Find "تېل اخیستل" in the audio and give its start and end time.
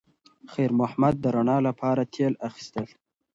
2.13-2.85